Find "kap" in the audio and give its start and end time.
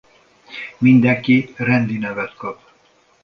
2.37-2.59